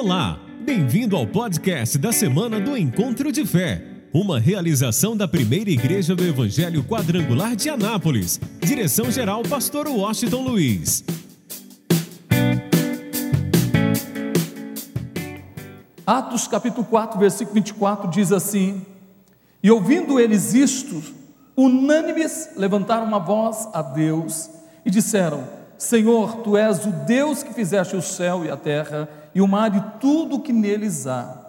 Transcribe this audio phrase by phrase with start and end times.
[0.00, 3.84] Olá, bem-vindo ao podcast da semana do Encontro de Fé,
[4.14, 8.40] uma realização da primeira igreja do Evangelho Quadrangular de Anápolis.
[8.60, 11.04] Direção-geral, Pastor Washington Luiz.
[16.06, 18.86] Atos capítulo 4, versículo 24 diz assim:
[19.60, 21.02] E ouvindo eles isto,
[21.56, 24.48] unânimes levantaram uma voz a Deus
[24.86, 29.40] e disseram: Senhor, tu és o Deus que fizeste o céu e a terra e
[29.40, 31.46] o mar e tudo o que neles há.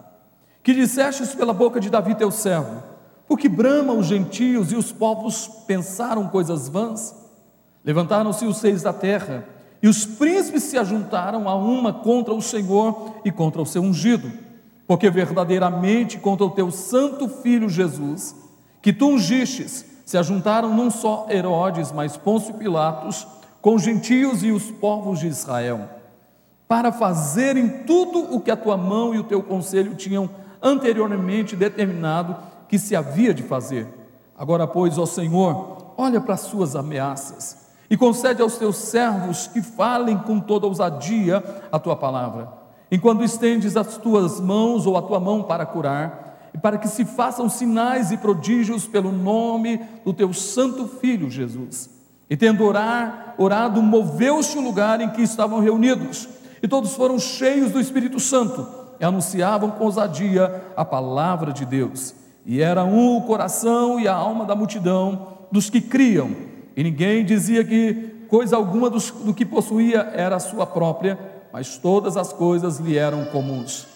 [0.62, 2.84] Que dissestes pela boca de Davi teu servo:
[3.28, 7.16] Porque bramam os gentios e os povos pensaram coisas vãs?
[7.84, 9.46] Levantaram-se os seis da terra,
[9.82, 14.32] e os príncipes se ajuntaram a uma contra o Senhor e contra o seu ungido,
[14.86, 18.36] porque verdadeiramente contra o teu santo filho Jesus,
[18.80, 23.26] que tu ungistes, se ajuntaram não só Herodes, mas Pôncio Pilatos,
[23.62, 25.90] com os gentios e os povos de Israel,
[26.68, 30.30] para fazerem tudo o que a tua mão e o teu conselho tinham
[30.62, 32.36] anteriormente determinado
[32.68, 33.88] que se havia de fazer.
[34.38, 39.62] Agora, pois, ó Senhor, olha para as suas ameaças e concede aos teus servos que
[39.62, 42.48] falem com toda ousadia a tua palavra.
[42.92, 47.06] Enquanto estendes as tuas mãos ou a tua mão para curar, e para que se
[47.06, 51.99] façam sinais e prodígios pelo nome do teu santo filho Jesus.
[52.30, 56.30] E tendo orar, orado, moveu-se o lugar em que estavam reunidos,
[56.62, 58.68] e todos foram cheios do Espírito Santo,
[59.00, 62.14] e anunciavam com ousadia a palavra de Deus.
[62.46, 66.36] E era um o coração e a alma da multidão dos que criam,
[66.76, 71.18] e ninguém dizia que coisa alguma dos, do que possuía era sua própria,
[71.52, 73.88] mas todas as coisas lhe eram comuns.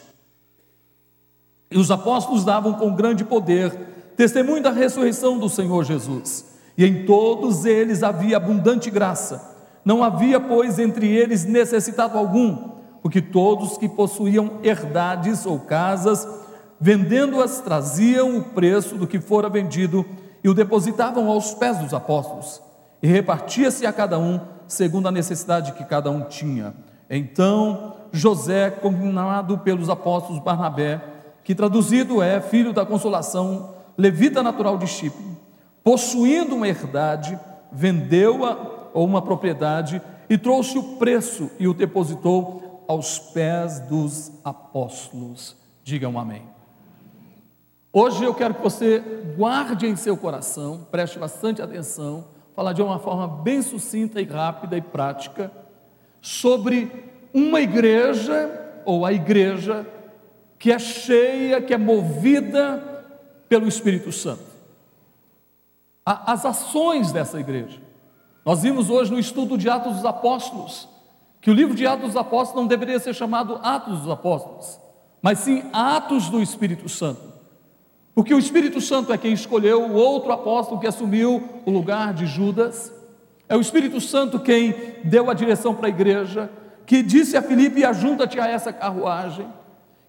[1.69, 3.71] E os apóstolos davam com grande poder
[4.15, 6.52] testemunho da ressurreição do Senhor Jesus.
[6.77, 9.55] E em todos eles havia abundante graça.
[9.85, 12.69] Não havia, pois, entre eles necessitado algum,
[13.01, 16.27] porque todos que possuíam herdades ou casas,
[16.79, 20.05] vendendo-as, traziam o preço do que fora vendido
[20.43, 22.61] e o depositavam aos pés dos apóstolos.
[23.01, 26.73] E repartia-se a cada um segundo a necessidade que cada um tinha.
[27.09, 31.01] Então José, combinado pelos apóstolos Barnabé,
[31.43, 35.32] que traduzido é filho da consolação, levita natural de Chipre,
[35.83, 37.37] possuindo uma herdade,
[37.71, 45.55] vendeu-a ou uma propriedade e trouxe o preço e o depositou aos pés dos apóstolos.
[45.83, 46.43] Digam amém.
[47.91, 48.99] Hoje eu quero que você
[49.37, 54.77] guarde em seu coração, preste bastante atenção, falar de uma forma bem sucinta e rápida
[54.77, 55.51] e prática
[56.21, 59.85] sobre uma igreja ou a igreja
[60.57, 63.05] que é cheia, que é movida
[63.49, 64.52] pelo Espírito Santo
[66.05, 67.81] as ações dessa igreja.
[68.45, 70.89] Nós vimos hoje no estudo de Atos dos Apóstolos
[71.43, 74.79] que o livro de Atos dos Apóstolos não deveria ser chamado Atos dos Apóstolos,
[75.21, 77.21] mas sim Atos do Espírito Santo.
[78.15, 82.25] Porque o Espírito Santo é quem escolheu o outro apóstolo que assumiu o lugar de
[82.25, 82.93] Judas.
[83.49, 86.49] É o Espírito Santo quem deu a direção para a igreja,
[86.85, 89.45] que disse a Filipe: ajunta-te a essa carruagem,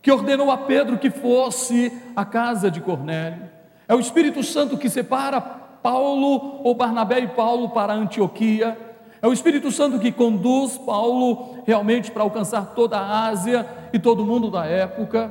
[0.00, 3.50] que ordenou a Pedro que fosse à casa de Cornélio.
[3.88, 8.74] É o Espírito Santo que separa Paulo ou Barnabé e Paulo para Antioquia.
[9.20, 14.22] É o Espírito Santo que conduz Paulo realmente para alcançar toda a Ásia e todo
[14.22, 15.30] o mundo da época.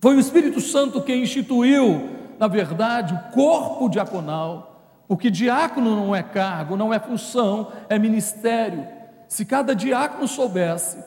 [0.00, 6.22] Foi o Espírito Santo quem instituiu, na verdade, o corpo diaconal, porque diácono não é
[6.22, 8.86] cargo, não é função, é ministério.
[9.26, 10.98] Se cada diácono soubesse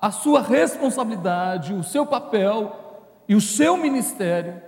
[0.00, 2.76] a sua responsabilidade, o seu papel
[3.28, 4.67] e o seu ministério,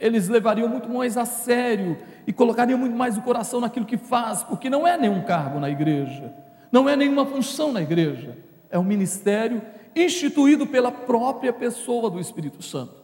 [0.00, 4.42] eles levariam muito mais a sério e colocariam muito mais o coração naquilo que faz,
[4.42, 6.32] porque não é nenhum cargo na igreja,
[6.72, 8.36] não é nenhuma função na igreja,
[8.70, 9.60] é um ministério
[9.94, 12.94] instituído pela própria pessoa do Espírito Santo.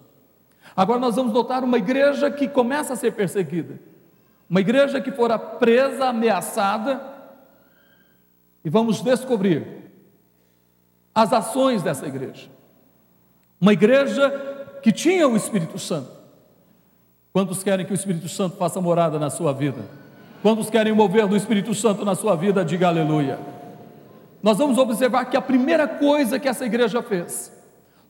[0.74, 3.78] Agora nós vamos notar uma igreja que começa a ser perseguida,
[4.48, 7.14] uma igreja que fora presa, ameaçada,
[8.64, 9.90] e vamos descobrir
[11.14, 12.48] as ações dessa igreja.
[13.60, 14.30] Uma igreja
[14.82, 16.15] que tinha o Espírito Santo,
[17.36, 19.84] Quantos querem que o Espírito Santo faça morada na sua vida?
[20.40, 22.64] Quantos querem mover do Espírito Santo na sua vida?
[22.64, 23.38] Diga aleluia.
[24.42, 27.52] Nós vamos observar que a primeira coisa que essa igreja fez,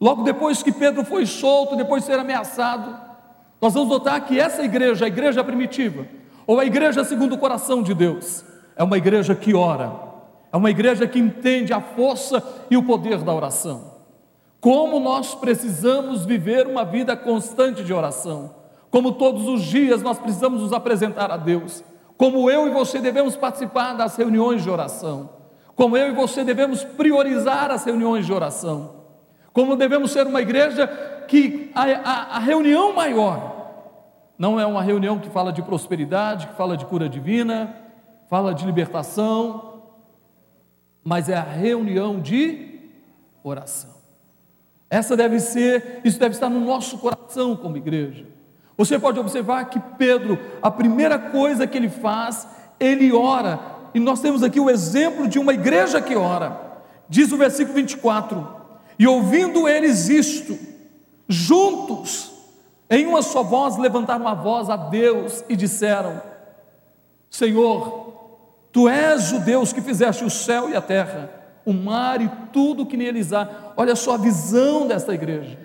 [0.01, 2.97] logo depois que Pedro foi solto, depois de ser ameaçado,
[3.61, 6.07] nós vamos notar que essa igreja, a igreja primitiva,
[6.47, 8.45] ou a igreja segundo o coração de Deus,
[8.77, 9.93] é uma igreja que ora,
[10.53, 12.41] é uma igreja que entende a força
[12.71, 13.91] e o poder da oração.
[14.61, 18.66] Como nós precisamos viver uma vida constante de oração.
[18.91, 21.83] Como todos os dias nós precisamos nos apresentar a Deus,
[22.17, 25.31] como eu e você devemos participar das reuniões de oração,
[25.75, 28.95] como eu e você devemos priorizar as reuniões de oração.
[29.53, 30.87] como devemos ser uma igreja
[31.29, 33.57] que a, a, a reunião maior
[34.39, 37.75] não é uma reunião que fala de prosperidade, que fala de cura divina,
[38.29, 39.83] fala de libertação,
[41.03, 42.81] mas é a reunião de
[43.43, 43.95] oração.
[44.91, 48.27] Essa deve ser, isso deve estar no nosso coração como igreja.
[48.77, 52.47] Você pode observar que Pedro, a primeira coisa que ele faz,
[52.79, 53.59] ele ora,
[53.95, 56.61] e nós temos aqui o exemplo de uma igreja que ora.
[57.09, 58.47] Diz o versículo 24:
[58.99, 60.59] E ouvindo eles isto,
[61.27, 62.31] juntos,
[62.91, 66.21] em uma só voz, levantaram a voz a Deus e disseram:
[67.31, 68.31] Senhor,
[68.71, 71.31] tu és o Deus que fizeste o céu e a terra,
[71.65, 73.49] o mar e tudo que neles há.
[73.77, 75.59] Olha só a visão desta igreja.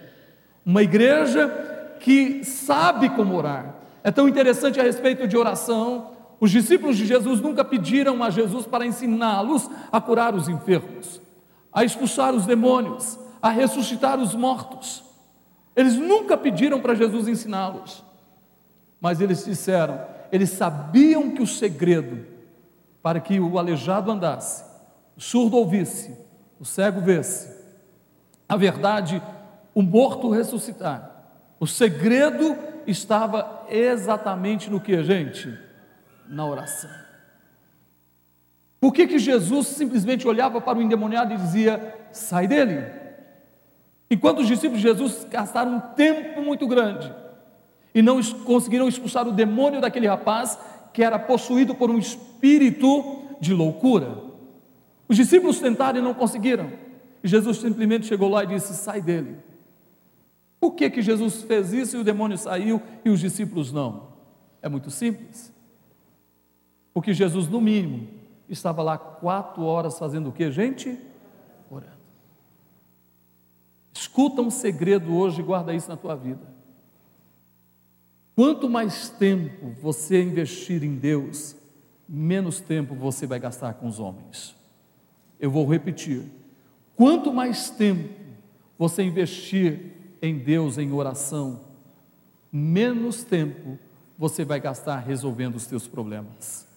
[0.65, 1.70] Uma igreja
[2.01, 3.75] que sabe como orar.
[4.03, 6.11] É tão interessante a respeito de oração.
[6.39, 11.21] Os discípulos de Jesus nunca pediram a Jesus para ensiná-los a curar os enfermos,
[11.71, 15.03] a expulsar os demônios, a ressuscitar os mortos.
[15.75, 18.03] Eles nunca pediram para Jesus ensiná-los,
[18.99, 20.01] mas eles disseram,
[20.31, 22.25] eles sabiam que o segredo
[23.03, 24.63] para que o aleijado andasse,
[25.15, 26.17] o surdo ouvisse,
[26.59, 27.49] o cego vesse,
[28.49, 29.21] a verdade,
[29.73, 31.10] o morto ressuscitar.
[31.61, 35.55] O segredo estava exatamente no que, gente?
[36.27, 36.89] Na oração.
[38.79, 42.83] Por que, que Jesus simplesmente olhava para o endemoniado e dizia: sai dele?
[44.09, 47.13] Enquanto os discípulos de Jesus gastaram um tempo muito grande
[47.93, 50.57] e não conseguiram expulsar o demônio daquele rapaz
[50.91, 54.17] que era possuído por um espírito de loucura.
[55.07, 56.71] Os discípulos tentaram e não conseguiram.
[57.23, 59.50] Jesus simplesmente chegou lá e disse: sai dele.
[60.61, 64.13] Por que, que Jesus fez isso e o demônio saiu e os discípulos não?
[64.61, 65.51] É muito simples.
[66.93, 68.07] Porque Jesus, no mínimo,
[68.47, 70.97] estava lá quatro horas fazendo o que, gente?
[73.91, 76.41] Escuta um segredo hoje e guarda isso na tua vida.
[78.35, 81.55] Quanto mais tempo você investir em Deus,
[82.07, 84.55] menos tempo você vai gastar com os homens.
[85.39, 86.23] Eu vou repetir.
[86.95, 88.09] Quanto mais tempo
[88.77, 91.61] você investir em Deus em oração,
[92.51, 93.79] menos tempo
[94.17, 96.67] você vai gastar resolvendo os teus problemas.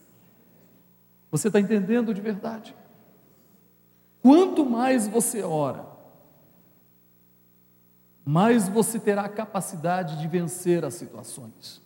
[1.31, 2.75] Você está entendendo de verdade?
[4.23, 5.85] Quanto mais você ora,
[8.25, 11.83] mais você terá a capacidade de vencer as situações,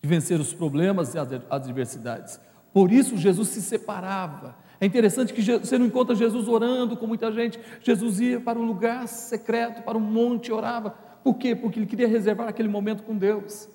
[0.00, 2.38] de vencer os problemas e as adversidades.
[2.72, 4.56] Por isso Jesus se separava.
[4.84, 7.58] É interessante que você não encontra Jesus orando com muita gente.
[7.80, 10.90] Jesus ia para um lugar secreto, para um monte e orava.
[11.22, 11.56] Por quê?
[11.56, 13.68] Porque ele queria reservar aquele momento com Deus.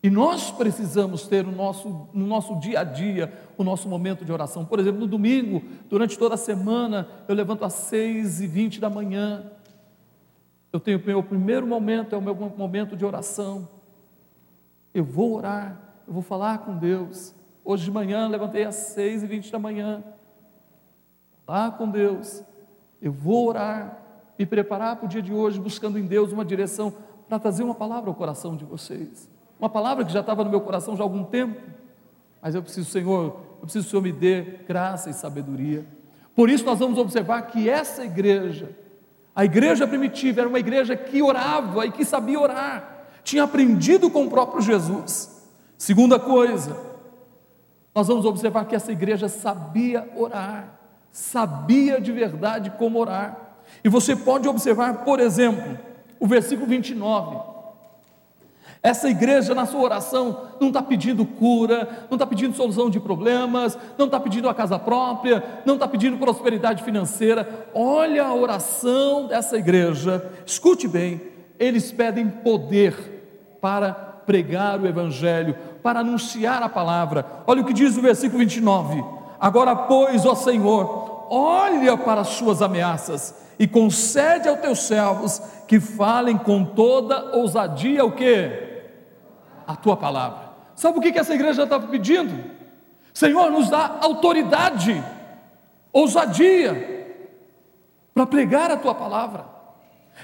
[0.00, 4.30] E nós precisamos ter no nosso, no nosso dia a dia o nosso momento de
[4.30, 4.64] oração.
[4.64, 8.88] Por exemplo, no domingo, durante toda a semana, eu levanto às seis e vinte da
[8.88, 9.50] manhã
[10.76, 13.66] eu tenho o meu primeiro momento, é o meu momento de oração.
[14.92, 17.34] Eu vou orar, eu vou falar com Deus.
[17.68, 20.04] Hoje de manhã levantei às seis e vinte da manhã.
[21.48, 22.44] Lá com Deus.
[23.02, 23.98] Eu vou orar,
[24.38, 26.94] me preparar para o dia de hoje, buscando em Deus uma direção
[27.28, 29.28] para trazer uma palavra ao coração de vocês.
[29.58, 31.60] Uma palavra que já estava no meu coração já há algum tempo.
[32.40, 35.84] Mas eu preciso, Senhor, eu preciso que o Senhor me dê graça e sabedoria.
[36.36, 38.76] Por isso nós vamos observar que essa igreja,
[39.34, 44.26] a igreja primitiva era uma igreja que orava e que sabia orar, tinha aprendido com
[44.26, 45.44] o próprio Jesus.
[45.76, 46.94] Segunda coisa,
[47.96, 50.78] nós vamos observar que essa igreja sabia orar,
[51.10, 53.56] sabia de verdade como orar.
[53.82, 55.78] E você pode observar, por exemplo,
[56.20, 57.38] o versículo 29.
[58.82, 63.78] Essa igreja, na sua oração, não está pedindo cura, não está pedindo solução de problemas,
[63.96, 67.66] não está pedindo a casa própria, não está pedindo prosperidade financeira.
[67.74, 71.18] Olha a oração dessa igreja, escute bem,
[71.58, 77.24] eles pedem poder para pregar o Evangelho, para anunciar a palavra.
[77.46, 79.04] Olha o que diz o versículo 29.
[79.40, 85.78] Agora, pois, ó Senhor, olha para as suas ameaças e concede aos teus servos que
[85.80, 88.66] falem com toda ousadia o que?
[89.66, 90.50] a tua palavra.
[90.74, 92.50] Sabe o que essa igreja estava pedindo?
[93.12, 95.02] Senhor, nos dá autoridade,
[95.92, 97.16] ousadia,
[98.14, 99.55] para pregar a tua palavra.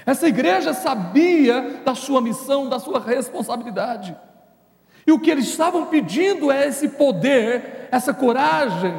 [0.05, 4.15] Essa igreja sabia da sua missão, da sua responsabilidade.
[5.05, 8.93] E o que eles estavam pedindo é esse poder, essa coragem,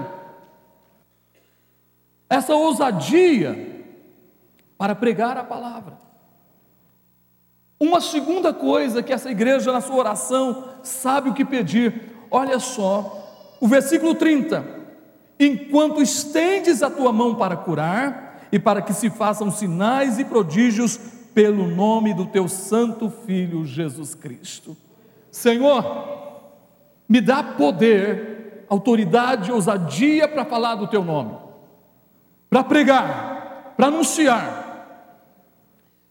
[2.29, 3.85] essa ousadia
[4.77, 5.99] para pregar a palavra.
[7.79, 13.57] Uma segunda coisa que essa igreja, na sua oração, sabe o que pedir, olha só,
[13.61, 14.65] o versículo 30:
[15.39, 18.24] Enquanto estendes a tua mão para curar,
[18.55, 20.97] e para que se façam sinais e prodígios
[21.35, 24.77] pelo nome do teu santo filho Jesus Cristo.
[25.29, 25.83] Senhor,
[27.09, 31.37] me dá poder, autoridade, ousadia para falar do teu nome,
[32.49, 35.27] para pregar, para anunciar,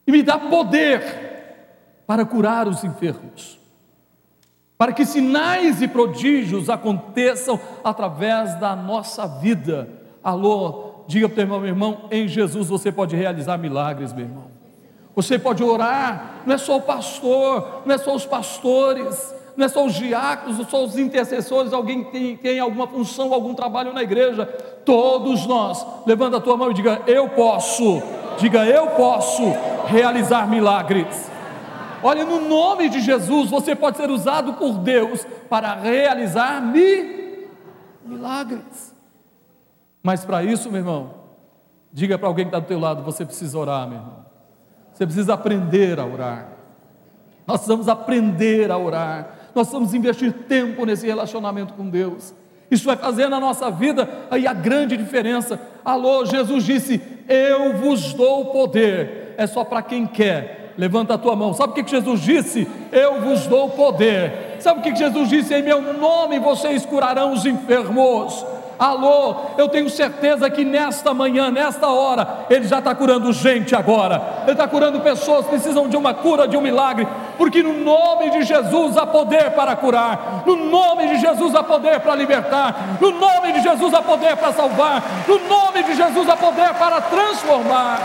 [0.06, 3.58] e me dá poder para curar os enfermos,
[4.78, 9.88] para que sinais e prodígios aconteçam através da nossa vida.
[10.22, 14.26] Alô, diga para o teu irmão, meu irmão, em Jesus você pode realizar milagres, meu
[14.26, 14.46] irmão.
[15.16, 19.70] Você pode orar, não é só o pastor, não é só os pastores, não é
[19.70, 23.94] só os diáconos, não só os intercessores, alguém que tem, tem alguma função, algum trabalho
[23.94, 24.46] na igreja,
[24.84, 28.02] todos nós, levanta a tua mão e diga: Eu posso,
[28.40, 29.44] diga: Eu posso
[29.86, 31.32] realizar milagres.
[32.02, 37.48] Olha, no nome de Jesus, você pode ser usado por Deus para realizar mi
[38.04, 38.93] milagres.
[40.04, 41.14] Mas para isso, meu irmão,
[41.92, 44.26] diga para alguém que está do teu lado: você precisa orar, meu irmão.
[44.94, 46.50] Você precisa aprender a orar.
[47.48, 49.40] Nós precisamos aprender a orar.
[49.56, 52.34] Nós precisamos investir tempo nesse relacionamento com Deus.
[52.70, 55.60] Isso vai fazer na nossa vida aí a grande diferença.
[55.86, 59.36] Alô, Jesus disse: Eu vos dou poder.
[59.38, 60.74] É só para quem quer.
[60.78, 61.54] Levanta a tua mão.
[61.54, 62.68] Sabe o que Jesus disse?
[62.92, 64.58] Eu vos dou poder.
[64.60, 65.54] Sabe o que Jesus disse?
[65.54, 68.46] Em meu nome vocês curarão os enfermos.
[68.84, 74.22] Alô, eu tenho certeza que nesta manhã, nesta hora, Ele já está curando gente agora.
[74.42, 78.30] Ele está curando pessoas que precisam de uma cura, de um milagre, porque no nome
[78.32, 83.12] de Jesus há poder para curar, no nome de Jesus há poder para libertar, no
[83.12, 88.00] nome de Jesus há poder para salvar, no nome de Jesus há poder para transformar.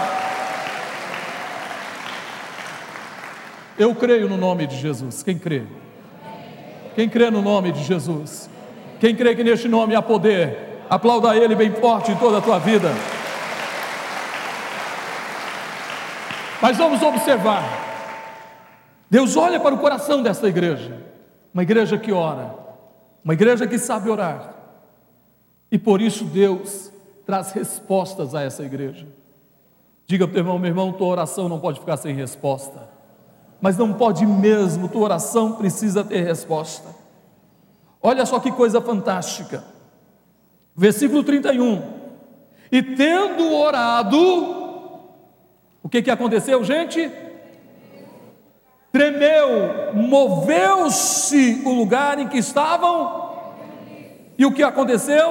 [3.76, 5.24] Eu creio no nome de Jesus.
[5.24, 5.64] Quem crê?
[6.94, 8.48] Quem crê no nome de Jesus?
[9.00, 12.58] Quem crê que neste nome há poder, aplauda Ele bem forte em toda a tua
[12.58, 12.88] vida.
[16.60, 17.62] Mas vamos observar.
[19.10, 21.06] Deus olha para o coração desta igreja,
[21.52, 22.54] uma igreja que ora,
[23.24, 24.54] uma igreja que sabe orar,
[25.70, 26.92] e por isso Deus
[27.24, 29.06] traz respostas a essa igreja.
[30.06, 32.88] Diga para o teu irmão, meu irmão, tua oração não pode ficar sem resposta,
[33.60, 36.88] mas não pode mesmo, tua oração precisa ter resposta.
[38.02, 39.64] Olha só que coisa fantástica.
[40.78, 41.82] Versículo 31.
[42.70, 44.20] E tendo orado,
[45.82, 47.10] o que, que aconteceu, gente?
[48.92, 53.34] Tremeu, moveu-se o lugar em que estavam,
[54.38, 55.30] e o que aconteceu?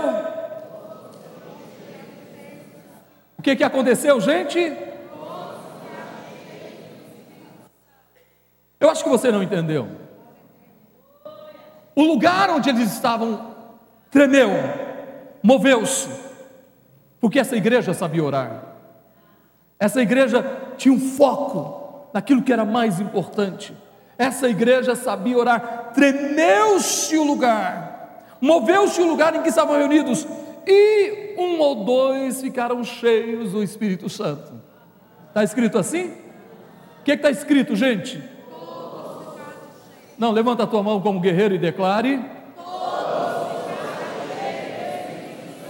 [3.37, 4.59] O que, que aconteceu, gente?
[8.81, 9.87] Eu acho que você não entendeu.
[11.95, 13.55] O lugar onde eles estavam
[14.11, 14.49] tremeu,
[15.41, 16.09] moveu-se,
[17.19, 18.63] porque essa igreja sabia orar.
[19.79, 20.43] Essa igreja
[20.77, 23.75] tinha um foco naquilo que era mais importante.
[24.17, 25.91] Essa igreja sabia orar.
[25.93, 30.27] Tremeu-se o lugar, moveu-se o lugar em que estavam reunidos,
[30.65, 34.53] e um ou dois ficaram cheios do Espírito Santo.
[35.29, 36.07] Está escrito assim?
[36.99, 38.21] O que está escrito, gente?
[40.17, 42.36] Não, levanta a tua mão como guerreiro e declare.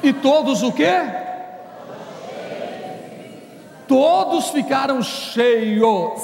[0.03, 0.95] E todos o quê?
[3.87, 6.21] Todos ficaram cheios.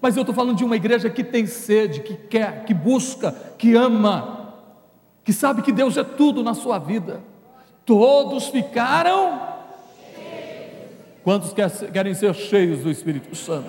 [0.00, 3.74] Mas eu estou falando de uma igreja que tem sede, que quer, que busca, que
[3.74, 4.54] ama,
[5.24, 7.20] que sabe que Deus é tudo na sua vida.
[7.84, 9.40] Todos ficaram.
[11.24, 11.52] Quantos
[11.92, 13.68] querem ser cheios do Espírito Santo?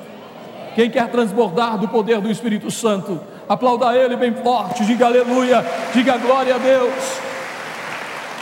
[0.76, 3.20] Quem quer transbordar do poder do Espírito Santo?
[3.50, 7.29] aplauda Ele bem forte, diga aleluia, diga glória a Deus.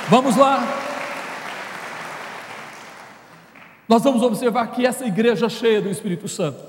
[0.09, 0.63] Vamos lá.
[3.89, 6.63] Nós vamos observar que essa igreja cheia do Espírito Santo,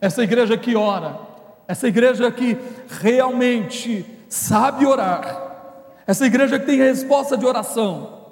[0.00, 1.18] essa igreja que ora,
[1.66, 2.56] essa igreja que
[3.00, 8.28] realmente sabe orar, essa igreja que tem resposta de oração,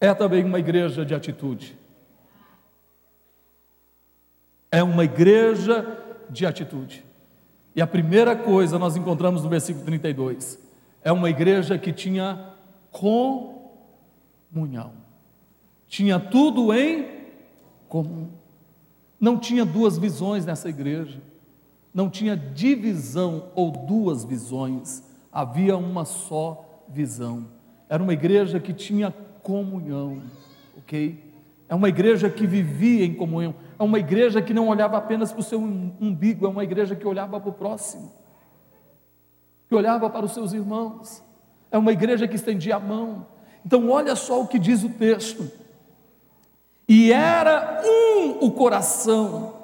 [0.00, 1.76] é também uma igreja de atitude.
[4.70, 5.84] É uma igreja
[6.30, 7.04] de atitude.
[7.74, 10.58] E a primeira coisa nós encontramos no versículo 32.
[11.02, 12.57] É uma igreja que tinha
[12.90, 14.92] comunhão.
[15.86, 17.06] Tinha tudo em
[17.88, 18.28] comum.
[19.20, 21.20] Não tinha duas visões nessa igreja.
[21.92, 25.02] Não tinha divisão ou duas visões.
[25.32, 27.46] Havia uma só visão.
[27.88, 29.10] Era uma igreja que tinha
[29.42, 30.22] comunhão,
[30.76, 31.24] ok?
[31.68, 33.54] É uma igreja que vivia em comunhão.
[33.78, 37.06] É uma igreja que não olhava apenas para o seu umbigo, é uma igreja que
[37.06, 38.12] olhava para o próximo,
[39.68, 41.22] que olhava para os seus irmãos.
[41.70, 43.26] É uma igreja que estendia a mão.
[43.64, 45.50] Então, olha só o que diz o texto.
[46.88, 49.54] E era um o coração,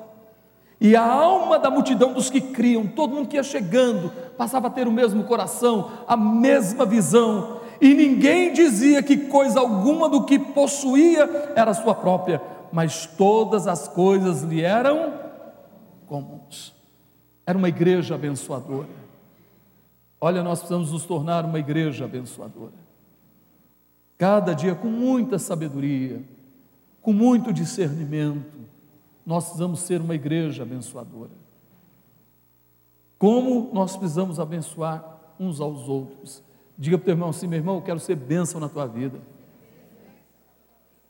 [0.80, 4.70] e a alma da multidão dos que criam, todo mundo que ia chegando, passava a
[4.70, 10.38] ter o mesmo coração, a mesma visão, e ninguém dizia que coisa alguma do que
[10.38, 15.14] possuía era sua própria, mas todas as coisas lhe eram
[16.06, 16.74] comuns.
[17.46, 19.03] Era uma igreja abençoadora.
[20.26, 22.72] Olha, nós precisamos nos tornar uma igreja abençoadora.
[24.16, 26.24] Cada dia com muita sabedoria,
[27.02, 28.50] com muito discernimento,
[29.26, 31.32] nós precisamos ser uma igreja abençoadora.
[33.18, 35.04] Como nós precisamos abençoar
[35.38, 36.42] uns aos outros.
[36.78, 39.20] Diga para o teu irmão assim, meu irmão, eu quero ser bênção na tua vida.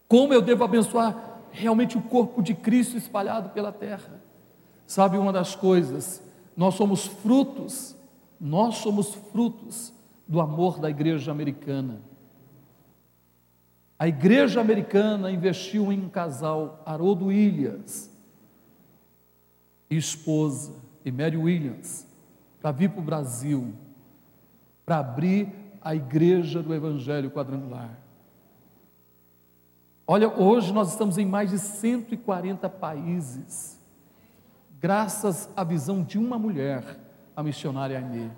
[0.09, 4.21] Como eu devo abençoar realmente o corpo de Cristo espalhado pela terra?
[4.89, 6.21] Sabe uma das coisas,
[6.57, 7.95] nós somos frutos,
[8.41, 9.93] nós somos frutos
[10.27, 12.01] do amor da igreja americana.
[13.99, 18.11] A igreja americana investiu em um casal, Haroldo Williams
[19.89, 20.75] e esposa,
[21.05, 22.07] e Mary Williams,
[22.61, 23.75] para vir para o Brasil,
[24.85, 27.99] para abrir a igreja do Evangelho Quadrangular.
[30.07, 33.81] Olha, hoje nós estamos em mais de 140 países,
[34.81, 37.04] graças à visão de uma mulher,
[37.37, 38.31] a missionária Aimee.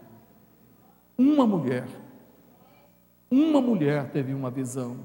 [1.19, 1.87] Uma mulher,
[3.31, 4.99] uma mulher teve uma visão.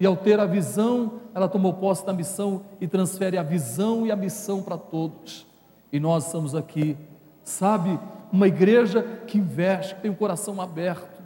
[0.00, 4.12] E ao ter a visão, ela tomou posse da missão e transfere a visão e
[4.12, 5.46] a missão para todos.
[5.92, 6.96] E nós estamos aqui,
[7.42, 7.98] sabe,
[8.32, 11.20] uma igreja que investe, que tem o um coração aberto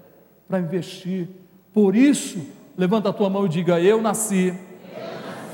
[0.48, 1.28] para investir.
[1.72, 2.38] Por isso,
[2.76, 4.54] levanta a tua mão e diga: Eu nasci,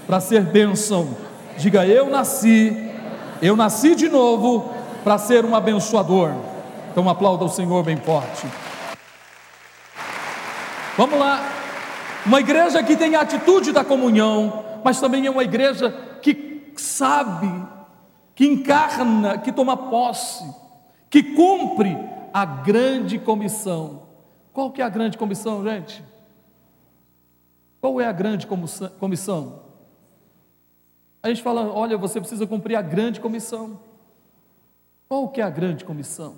[0.06, 1.08] para ser bênção.
[1.56, 2.72] Diga: Eu nasci,
[3.42, 4.77] eu nasci de novo
[5.08, 6.34] para ser um abençoador.
[6.90, 8.46] Então aplauda o Senhor bem forte.
[10.98, 11.40] Vamos lá.
[12.26, 17.50] Uma igreja que tem a atitude da comunhão, mas também é uma igreja que sabe,
[18.34, 20.44] que encarna, que toma posse,
[21.08, 21.96] que cumpre
[22.30, 24.02] a grande comissão.
[24.52, 26.04] Qual que é a grande comissão, gente?
[27.80, 29.62] Qual é a grande comissão?
[31.22, 33.87] A gente fala, olha, você precisa cumprir a grande comissão.
[35.08, 36.36] Qual que é a grande comissão?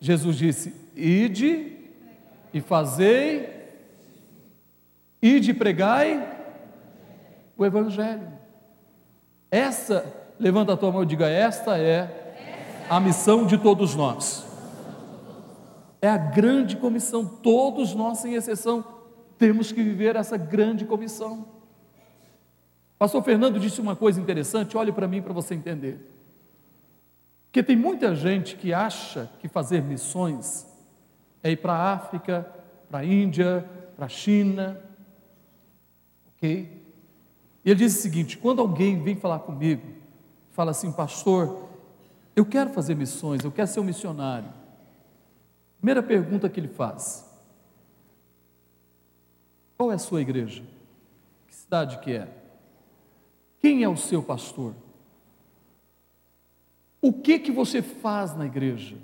[0.00, 1.78] Jesus disse: Ide
[2.52, 3.48] e fazei
[5.20, 6.28] e de pregai
[7.56, 8.28] o Evangelho.
[9.50, 10.04] Essa,
[10.38, 14.46] levanta a tua mão e diga: Esta é a missão de todos nós.
[16.00, 18.84] É a grande comissão, todos nós, sem exceção,
[19.38, 21.46] temos que viver essa grande comissão.
[22.98, 26.08] Pastor Fernando disse uma coisa interessante, olhe para mim para você entender.
[27.52, 30.66] Que tem muita gente que acha que fazer missões
[31.42, 32.50] é ir para a África,
[32.88, 34.80] para a Índia, para a China,
[36.42, 36.82] Ok?
[37.64, 39.86] E ele diz o seguinte: quando alguém vem falar comigo,
[40.50, 41.68] fala assim, pastor,
[42.34, 44.52] eu quero fazer missões, eu quero ser um missionário.
[45.78, 47.24] Primeira pergunta que ele faz:
[49.76, 50.64] qual é a sua igreja?
[51.46, 52.28] Que cidade que é?
[53.60, 54.74] Quem é o seu pastor?
[57.02, 58.96] O que que você faz na igreja?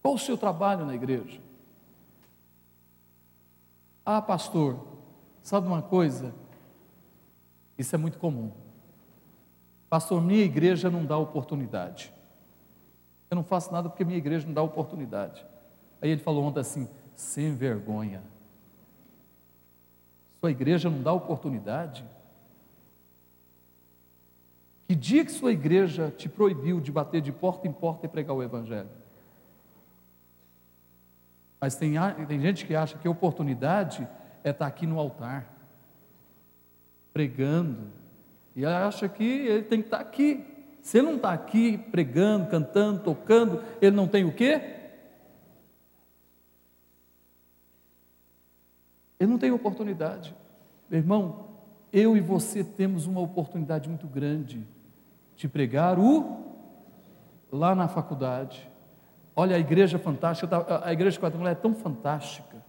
[0.00, 1.40] Qual o seu trabalho na igreja?
[4.06, 4.86] Ah, pastor,
[5.42, 6.32] sabe uma coisa?
[7.76, 8.52] Isso é muito comum.
[9.88, 12.14] Pastor, minha igreja não dá oportunidade.
[13.28, 15.44] Eu não faço nada porque minha igreja não dá oportunidade.
[16.00, 18.22] Aí ele falou ontem assim: sem vergonha.
[20.38, 22.04] Sua igreja não dá oportunidade?
[24.90, 28.34] Que dia que sua igreja te proibiu de bater de porta em porta e pregar
[28.34, 28.88] o Evangelho?
[31.60, 31.92] Mas tem,
[32.26, 34.08] tem gente que acha que a oportunidade
[34.42, 35.48] é estar aqui no altar,
[37.12, 37.92] pregando,
[38.56, 40.44] e acha que ele tem que estar aqui.
[40.82, 44.60] Se ele não está aqui pregando, cantando, tocando, ele não tem o quê?
[49.20, 50.34] Ele não tem oportunidade.
[50.90, 51.48] Meu irmão,
[51.92, 54.66] eu e você temos uma oportunidade muito grande
[55.40, 56.38] de pregar o
[57.50, 58.70] lá na faculdade,
[59.40, 62.62] Olha, a igreja fantástica, a igreja quadrangular é tão fantástica.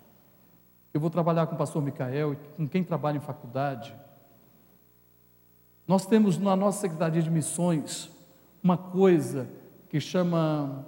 [0.93, 3.93] Eu vou trabalhar com o pastor Micael, com quem trabalha em faculdade.
[5.85, 8.09] Nós temos na nossa Secretaria de Missões
[8.63, 9.49] uma coisa
[9.89, 10.85] que chama.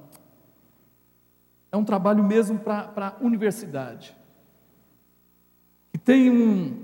[1.69, 4.15] É um trabalho mesmo para a universidade.
[5.93, 6.83] E tem um.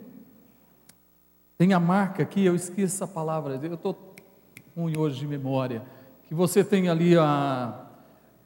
[1.58, 3.94] Tem a marca aqui, eu esqueço a palavra, eu estou
[4.98, 5.84] hoje de memória.
[6.24, 7.88] Que você tem ali a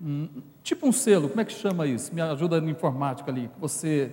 [0.01, 2.13] um, tipo um selo, como é que chama isso?
[2.13, 4.11] Me ajuda no informática ali, você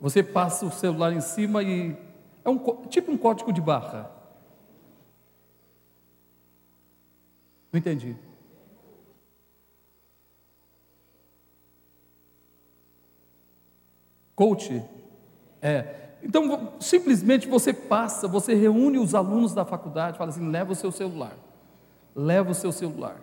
[0.00, 1.96] Você passa o celular em cima e
[2.44, 4.10] é um, tipo um código de barra.
[7.72, 8.16] Não entendi.
[14.34, 14.82] Coach?
[15.62, 16.01] É.
[16.22, 20.92] Então, simplesmente você passa, você reúne os alunos da faculdade, fala assim: leva o seu
[20.92, 21.36] celular.
[22.14, 23.16] Leva o seu celular.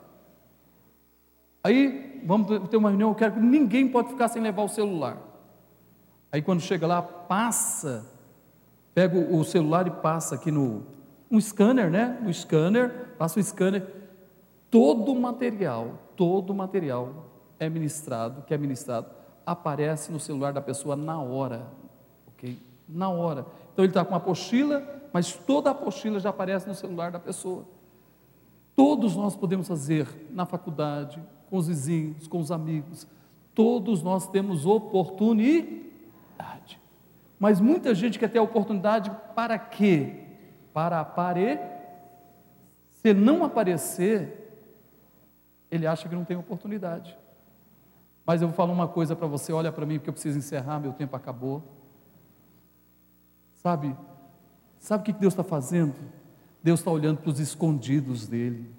[1.63, 5.17] Aí, vamos ter uma reunião, eu quero que ninguém pode ficar sem levar o celular.
[6.31, 8.05] Aí quando chega lá, passa,
[8.93, 10.83] pega o celular e passa aqui no
[11.31, 12.19] um scanner, né?
[12.21, 13.85] No scanner, passa o scanner,
[14.69, 17.27] todo o material, todo o material
[17.59, 19.07] é ministrado, que é ministrado,
[19.45, 21.67] aparece no celular da pessoa na hora,
[22.27, 22.57] ok?
[22.91, 23.45] Na hora.
[23.71, 27.19] Então ele está com uma apostila, mas toda a apostila já aparece no celular da
[27.19, 27.65] pessoa.
[28.75, 33.05] Todos nós podemos fazer na faculdade, com os vizinhos, com os amigos.
[33.53, 35.89] Todos nós temos oportunidade.
[37.37, 40.23] Mas muita gente quer ter a oportunidade para quê?
[40.73, 41.59] Para aparecer.
[43.01, 44.39] Se não aparecer,
[45.71, 47.17] ele acha que não tem oportunidade.
[48.25, 50.79] Mas eu vou falar uma coisa para você, olha para mim, porque eu preciso encerrar,
[50.79, 51.63] meu tempo acabou.
[53.61, 53.93] Sabe,
[54.79, 55.95] sabe o que Deus está fazendo?
[56.63, 58.69] Deus está olhando para os escondidos dele.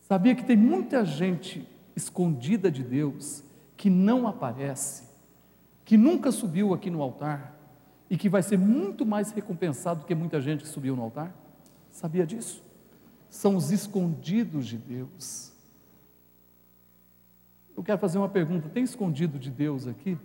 [0.00, 3.44] Sabia que tem muita gente escondida de Deus
[3.76, 5.04] que não aparece,
[5.84, 7.54] que nunca subiu aqui no altar
[8.08, 11.34] e que vai ser muito mais recompensado do que muita gente que subiu no altar?
[11.90, 12.64] Sabia disso?
[13.28, 15.52] São os escondidos de Deus.
[17.76, 20.16] Eu quero fazer uma pergunta: tem escondido de Deus aqui?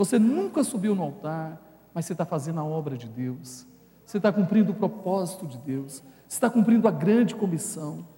[0.00, 1.60] Você nunca subiu no altar,
[1.92, 3.66] mas você está fazendo a obra de Deus,
[4.02, 8.08] você está cumprindo o propósito de Deus, está cumprindo a grande comissão.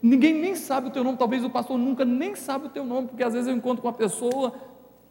[0.00, 3.08] Ninguém nem sabe o teu nome, talvez o pastor nunca nem sabe o teu nome,
[3.08, 4.54] porque às vezes eu encontro com uma pessoa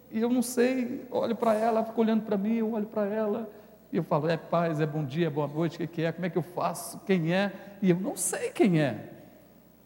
[0.09, 3.49] e eu não sei, olho para ela, fica olhando para mim, eu olho para ela
[3.91, 6.13] e eu falo, é paz, é bom dia, é boa noite, o que, que é,
[6.13, 7.51] como é que eu faço, quem é?
[7.81, 9.11] E eu não sei quem é.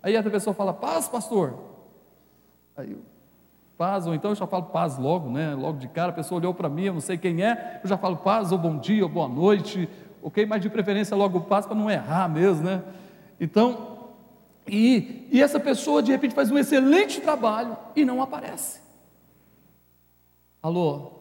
[0.04, 1.58] Aí a pessoa fala, paz, pastor.
[2.78, 3.00] Aí eu,
[3.80, 5.56] paz, ou então eu já falo paz logo, né?
[5.56, 7.98] Logo de cara, a pessoa olhou para mim, eu não sei quem é, eu já
[7.98, 9.88] falo paz, ou bom dia, ou boa noite,
[10.22, 10.46] ok?
[10.46, 12.84] Mas de preferência logo paz para não errar mesmo, né?
[13.40, 14.00] Então,
[14.68, 18.82] e, e essa pessoa de repente faz um excelente trabalho e não aparece.
[20.62, 21.14] Alô?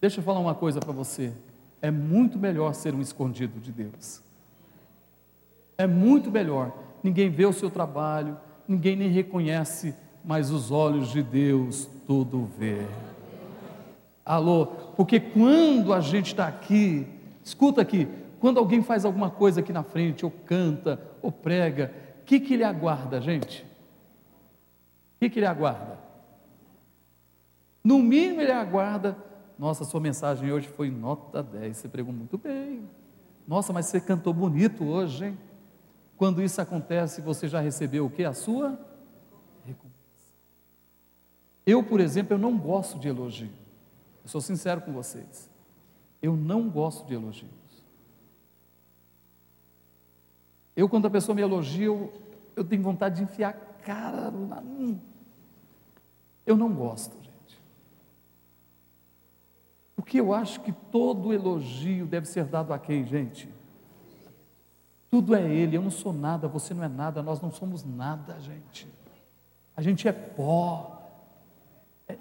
[0.00, 1.34] Deixa eu falar uma coisa para você.
[1.82, 4.22] É muito melhor ser um escondido de Deus.
[5.76, 6.72] É muito melhor.
[7.02, 12.86] Ninguém vê o seu trabalho, ninguém nem reconhece, mas os olhos de Deus tudo vê.
[14.24, 14.66] Alô?
[14.96, 17.06] Porque quando a gente está aqui,
[17.42, 18.06] escuta aqui,
[18.38, 22.54] quando alguém faz alguma coisa aqui na frente, ou canta, ou prega, o que, que
[22.54, 23.62] ele aguarda, gente?
[23.62, 25.98] O que, que ele aguarda?
[27.82, 29.16] No mínimo ele aguarda,
[29.58, 32.88] nossa, sua mensagem hoje foi nota 10, você pregou muito bem.
[33.46, 35.38] Nossa, mas você cantou bonito hoje, hein?
[36.16, 38.24] Quando isso acontece, você já recebeu o que?
[38.24, 38.78] A sua.
[41.70, 43.52] Eu, por exemplo, eu não gosto de elogio.
[44.24, 45.48] Eu sou sincero com vocês.
[46.20, 47.48] Eu não gosto de elogio.
[50.74, 52.12] Eu, quando a pessoa me elogia, eu,
[52.56, 54.60] eu tenho vontade de enfiar a cara na.
[56.44, 57.60] Eu não gosto, gente.
[59.94, 63.48] Porque eu acho que todo elogio deve ser dado a quem, gente?
[65.08, 68.40] Tudo é Ele, eu não sou nada, você não é nada, nós não somos nada,
[68.40, 68.88] gente.
[69.76, 70.99] A gente é pó.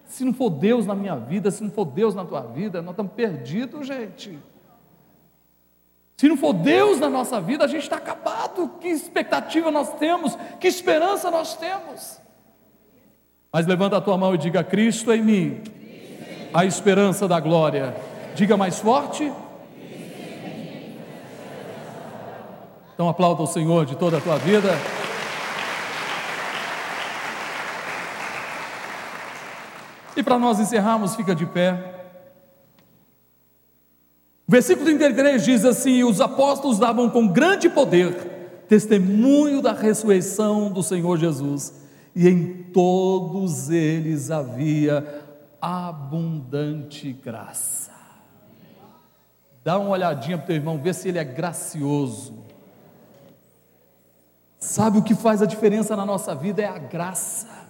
[0.06, 2.91] Se não for Deus na minha vida, se não for Deus na tua vida, nós
[2.91, 4.38] estamos perdidos, gente.
[6.17, 8.71] Se não for Deus na nossa vida, a gente está acabado.
[8.82, 10.38] Que expectativa nós temos?
[10.60, 12.19] Que esperança nós temos?
[13.52, 15.63] Mas levanta a tua mão e diga: Cristo em mim,
[16.54, 17.95] a esperança da glória.
[18.36, 19.32] Diga mais forte.
[22.93, 24.69] Então aplauda o Senhor de toda a tua vida.
[30.19, 31.95] E para nós encerrarmos, fica de pé.
[34.45, 40.84] O versículo 33 diz assim: Os apóstolos davam com grande poder testemunho da ressurreição do
[40.84, 41.73] Senhor Jesus,
[42.13, 45.23] e em todos eles havia
[45.62, 47.93] abundante graça.
[49.63, 52.34] Dá uma olhadinha para o teu irmão, vê se ele é gracioso.
[54.60, 56.62] Sabe o que faz a diferença na nossa vida?
[56.62, 57.68] É a graça.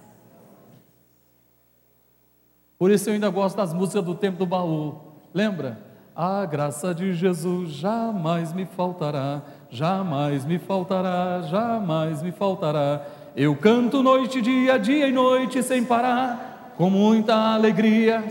[2.79, 4.95] Por isso eu ainda gosto das músicas do tempo do baú.
[5.33, 5.77] Lembra?
[6.15, 13.05] A graça de Jesus jamais me faltará, jamais me faltará, jamais me faltará.
[13.35, 18.23] Eu canto noite, dia, dia e noite sem parar, com muita alegria.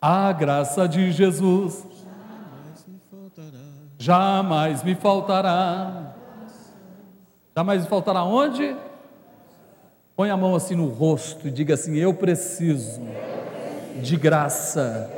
[0.00, 1.86] A graça de Jesus
[3.98, 6.14] jamais me faltará.
[7.54, 8.74] Jamais me faltará onde?
[10.20, 13.00] Põe a mão assim no rosto e diga assim: Eu preciso
[14.02, 15.10] de graça.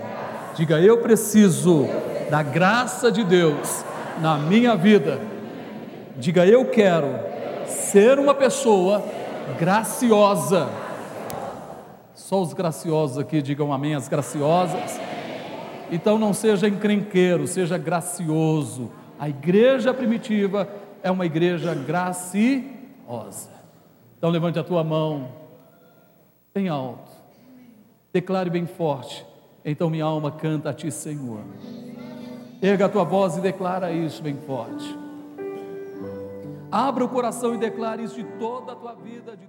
[0.54, 1.88] Diga: Eu preciso
[2.30, 3.84] da graça de Deus
[4.20, 5.18] na minha vida.
[6.16, 7.08] Diga: Eu quero
[7.66, 9.02] ser uma pessoa
[9.58, 10.68] graciosa.
[12.14, 15.00] Só os graciosos aqui digam amém, as graciosas.
[15.90, 18.88] Então não seja encrenqueiro, seja gracioso.
[19.18, 20.68] A igreja primitiva
[21.02, 23.51] é uma igreja graciosa.
[24.22, 25.32] Então levante a tua mão,
[26.54, 27.11] bem alto,
[28.12, 29.26] declare bem forte.
[29.64, 31.40] Então minha alma canta a ti, Senhor.
[32.62, 34.96] Erga a tua voz e declara isso bem forte.
[36.70, 39.48] Abra o coração e declare isso de toda a tua vida, de